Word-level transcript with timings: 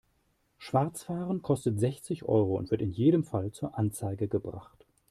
Schwarzfahren 0.57 1.43
kostet 1.43 1.79
sechzig 1.79 2.23
Euro 2.23 2.55
und 2.57 2.71
wird 2.71 2.81
in 2.81 2.89
jedem 2.91 3.23
Fall 3.23 3.51
zur 3.51 3.77
Anzeige 3.77 4.27
gebracht. 4.27 4.87